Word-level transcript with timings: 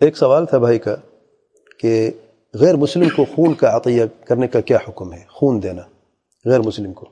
ایک 0.00 0.16
سوال 0.16 0.46
تھا 0.46 0.58
بھائی 0.58 0.78
کا 0.78 0.96
کہ 1.78 2.10
غیر 2.54 2.76
مسلم 2.76 3.08
کو 3.08 3.24
خون 3.24 3.54
کا 3.54 3.76
عطیہ 3.76 4.04
کرنے 4.24 4.48
کا 4.48 4.60
کیا 4.60 4.78
حکم 4.88 5.12
ہے؟ 5.12 5.24
خون 5.28 5.62
دینا، 5.62 5.82
غیر 6.44 6.60
مسلم 6.60 6.92
کو۔ 6.92 7.06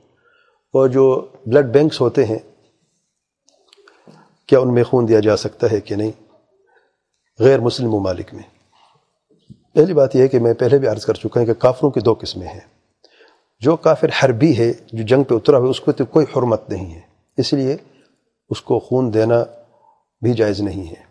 اور 0.73 0.87
جو 0.87 1.27
بلڈ 1.45 1.65
بینکس 1.65 2.01
ہوتے 2.01 2.25
ہیں، 2.25 2.39
کیا 4.45 4.59
ان 4.59 4.73
میں 4.73 4.83
خون 4.83 5.07
دیا 5.07 5.19
جا 5.19 5.37
سکتا 5.37 5.67
ہے 5.71 5.81
کہ 5.81 5.95
نہیں؟ 5.95 6.11
غیر 7.39 7.59
مسلم 7.59 7.91
ممالک 7.91 8.33
میں۔ 8.33 8.43
پہلی 9.73 9.93
بات 9.93 10.15
یہ 10.15 10.21
ہے 10.21 10.27
کہ 10.27 10.39
میں 10.39 10.53
پہلے 10.53 10.77
بھی 10.77 10.87
عرض 10.87 11.05
کر 11.05 11.13
چکا 11.13 11.39
ہوں 11.39 11.47
کہ 11.47 11.53
کافروں 11.53 11.91
کی 11.91 11.99
دو 11.99 12.13
قسمیں 12.13 12.47
ہیں۔ 12.47 12.59
جو 13.59 13.75
کافر 13.75 14.07
حربی 14.23 14.57
ہے، 14.57 14.73
جو 14.93 15.03
جنگ 15.03 15.23
پہ 15.23 15.35
اترا 15.35 15.57
ہوا 15.57 15.69
اس 15.69 15.79
کو 15.79 15.91
تو 15.91 16.05
کوئی 16.05 16.25
حرمت 16.37 16.69
نہیں 16.69 16.95
ہے۔ 16.95 17.01
اس 17.37 17.53
لیے 17.53 17.77
اس 18.49 18.61
کو 18.61 18.79
خون 18.79 19.13
دینا 19.13 19.43
بھی 20.21 20.33
جائز 20.33 20.61
نہیں 20.61 20.89
ہے۔ 20.89 21.03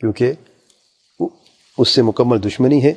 کیونکہ 0.00 0.32
اس 1.78 1.88
سے 1.88 2.02
مکمل 2.02 2.44
دشمنی 2.44 2.84
ہے۔ 2.84 2.94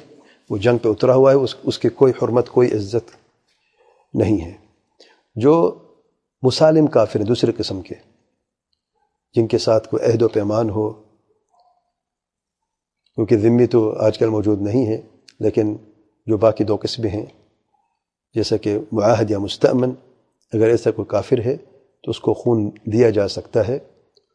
وہ 0.49 0.57
جنگ 0.57 0.77
پہ 0.77 0.89
اترا 0.89 1.15
ہوا 1.15 1.31
ہے، 1.31 1.37
اس 1.37 1.55
اس 1.63 1.79
کی 1.79 1.89
کوئی 1.89 2.13
حرمت، 2.21 2.49
کوئی 2.49 2.71
عزت 2.71 3.11
نہیں 4.13 4.41
ہے۔ 4.41 4.53
جو 5.35 5.79
مسالم 6.43 6.87
کافر 6.87 7.19
ہیں، 7.19 7.27
دوسرے 7.27 7.51
قسم 7.51 7.81
کے، 7.81 7.95
جن 9.33 9.47
کے 9.47 9.57
ساتھ 9.57 9.87
کوئی 9.87 10.11
عہد 10.11 10.21
و 10.21 10.27
پیمان 10.27 10.69
ہو، 10.69 10.91
کیونکہ 13.15 13.37
ذمی 13.37 13.67
تو 13.67 13.95
آج 13.99 14.17
کل 14.17 14.29
موجود 14.29 14.61
نہیں 14.61 14.85
ہے، 14.85 15.01
لیکن 15.39 15.77
جو 16.25 16.37
باقی 16.37 16.63
دو 16.63 16.77
قسمیں 16.81 17.09
ہیں، 17.09 17.25
جیسا 18.33 18.57
کہ 18.57 18.77
معاہد 18.91 19.31
یا 19.31 19.39
مستعمن 19.39 19.91
اگر 20.53 20.67
ایسا 20.67 20.91
کوئی 20.91 21.05
کافر 21.05 21.39
ہے 21.45 21.57
تو 22.03 22.11
اس 22.11 22.19
کو 22.19 22.33
خون 22.33 22.69
دیا 22.85 23.09
جا 23.09 23.27
سکتا 23.27 23.67
ہے 23.67 23.75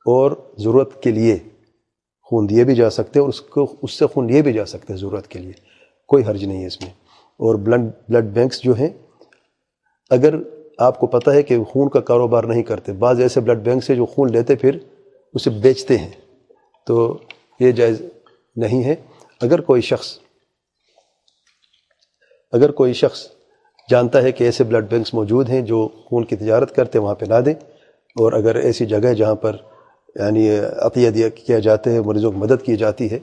اور 0.06 0.50
ضرورت 0.58 1.02
کے 1.02 1.10
لیے 1.10 1.38
خون 2.30 2.48
دیے 2.48 2.64
بھی 2.64 2.74
جا 2.74 2.90
سکتے 2.90 3.18
ہیں 3.18 3.20
اور 3.20 3.28
اس 3.28 3.40
کو، 3.40 3.76
اس 3.82 3.92
سے 3.92 4.06
خون 4.06 4.26
لیے 4.26 4.42
بھی 4.42 4.52
جا 4.52 4.64
سکتے 4.64 4.92
ہیں 4.92 5.00
ضرورت 5.00 5.28
کے 5.28 5.38
لیے۔ 5.38 5.52
کوئی 6.08 6.24
حرج 6.24 6.44
نہیں 6.44 6.62
ہے 6.62 6.66
اس 6.66 6.80
میں۔ 6.80 6.90
اور 7.14 7.54
بلڈ 7.54 7.80
بلڈ 8.08 8.24
بینکس 8.24 8.60
جو 8.62 8.74
ہیں، 8.74 8.88
اگر 10.10 10.34
آپ 10.78 11.00
کو 11.00 11.06
پتہ 11.06 11.30
ہے 11.30 11.42
کہ 11.42 11.64
خون 11.64 11.88
کا 11.88 12.00
کاروبار 12.00 12.44
نہیں 12.44 12.62
کرتے، 12.62 12.92
بعض 12.92 13.20
ایسے 13.20 13.40
بلڈ 13.40 13.58
بینکس 13.58 13.90
ہیں 13.90 13.96
جو 13.96 14.06
خون 14.06 14.32
لیتے 14.32 14.56
پھر 14.56 14.78
اسے 15.34 15.50
بیچتے 15.50 15.98
ہیں۔ 15.98 16.10
تو 16.86 17.18
یہ 17.60 17.72
جائز 17.72 18.02
نہیں 18.56 18.84
ہے۔ 18.84 18.94
اگر 19.40 19.60
کوئی 19.60 19.82
شخص، 19.82 20.18
اگر 22.52 22.70
کوئی 22.70 22.92
شخص 22.92 23.26
جانتا 23.90 24.22
ہے 24.22 24.32
کہ 24.32 24.44
ایسے 24.44 24.64
بلڈ 24.64 24.90
بینکس 24.90 25.14
موجود 25.14 25.48
ہیں 25.48 25.62
جو 25.62 25.88
خون 25.88 26.24
کی 26.24 26.36
تجارت 26.36 26.74
کرتے 26.74 26.98
وہاں 26.98 27.14
پہ 27.14 27.26
نہ 27.26 27.40
دیں۔ 27.40 27.54
اور 28.10 28.32
اگر 28.32 28.54
ایسی 28.54 28.86
جگہ 28.86 29.14
جہاں 29.14 29.34
پر 29.34 29.56
یعنی 30.14 30.50
عطیہ 30.78 31.10
دیا 31.10 31.28
کیا 31.28 31.58
جاتے 31.58 31.90
ہیں، 31.90 32.00
مریضوں 32.00 32.32
کی 32.32 32.38
مدد 32.38 32.64
کی 32.64 32.76
جاتی 32.76 33.10
ہے۔ 33.10 33.18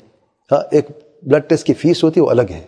ہاں 0.51 0.61
ایک 0.71 0.85
بلڈ 1.23 1.43
ٹیسٹ 1.47 1.67
کی 1.67 1.73
فیس 1.73 2.03
ہوتی 2.03 2.19
ہے، 2.19 2.25
وہ 2.25 2.29
الگ 2.29 2.41
ہے۔ 2.49 2.61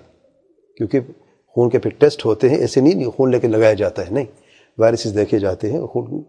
کیونکہ 0.77 0.99
خون 1.47 1.69
کے 1.69 1.79
پھر 1.79 1.91
ٹیسٹ 1.97 2.25
ہوتے 2.25 2.49
ہیں، 2.49 2.57
ایسے 2.57 2.81
نہیں 2.81 3.05
خون 3.05 3.31
لے 3.31 3.39
کے 3.39 3.47
لگایا 3.47 3.73
جاتا 3.73 4.01
ہے، 4.01 4.11
نہیں۔ 4.11 4.25
وائرسز 4.77 5.15
دیکھے 5.15 5.39
جاتے 5.39 5.71
ہیں، 5.71 5.81
خون 5.81 6.23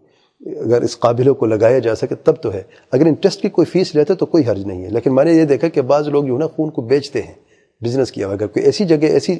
اگر 0.65 0.81
اس 0.81 0.99
قابلوں 0.99 1.35
کو 1.35 1.45
لگایا 1.45 1.79
جا 1.79 1.95
سکے 1.95 2.15
تب 2.15 2.35
تو 2.41 2.53
ہے۔ 2.53 2.63
اگر 2.91 3.05
ان 3.05 3.13
ٹیسٹ 3.13 3.41
کی 3.41 3.49
کوئی 3.49 3.65
فیس 3.65 3.95
لیتے 3.95 4.15
تو 4.15 4.25
کوئی 4.25 4.43
حرج 4.47 4.65
نہیں 4.65 4.83
ہے۔ 4.83 4.89
لیکن 4.89 5.15
میں 5.15 5.25
نے 5.25 5.33
یہ 5.33 5.45
دیکھا 5.45 5.67
کہ 5.67 5.81
بعض 5.81 6.07
لوگ 6.07 6.23
جو 6.23 6.33
ہے 6.33 6.39
نا 6.39 6.47
خون 6.47 6.69
کو 6.69 6.81
بیچتے 6.81 7.21
ہیں۔ 7.21 7.33
بزنس 7.81 8.11
کیا 8.11 8.27
اگر 8.27 8.47
کوئی 8.47 8.65
ایسی 8.65 8.85
جگہ، 8.85 9.05
ایسی 9.05 9.35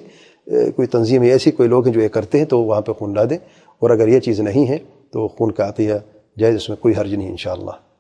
کوئی 0.45 0.87
تنظیم 0.87 1.23
ہے 1.23 1.29
ایسی 1.29 1.51
کوئی 1.51 1.69
لوگ 1.69 1.85
ہیں 1.85 1.93
جو 1.93 2.01
یہ 2.01 2.07
کرتے 2.07 2.37
ہیں 2.37 2.45
تو 2.45 2.63
وہاں 2.63 2.81
پہ 2.81 2.91
خون 2.91 3.13
لا 3.13 3.23
دیں۔ 3.29 3.37
اور 3.79 3.89
اگر 3.89 4.07
یہ 4.07 4.19
چیز 4.19 4.39
نہیں 4.39 4.69
ہے 4.69 4.77
تو 5.11 5.27
خون 5.27 5.51
کا 5.51 5.69
عطیہ 5.69 5.93
جائز 6.39 6.55
اس 6.55 6.69
میں 6.69 6.77
کوئی 6.77 6.93
حرج 6.97 7.15
نہیں، 7.15 7.29
انشاءاللہ۔ 7.29 7.90